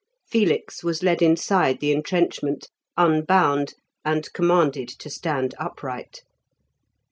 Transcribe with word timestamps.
Felix 0.27 0.83
was 0.83 1.03
led 1.03 1.21
inside 1.21 1.79
the 1.79 1.91
entrenchment, 1.91 2.69
unbound, 2.97 3.75
and 4.03 4.33
commanded 4.33 4.87
to 4.89 5.11
stand 5.11 5.53
upright. 5.59 6.23